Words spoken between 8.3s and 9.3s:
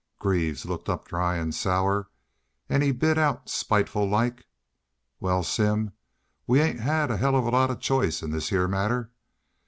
this heah matter.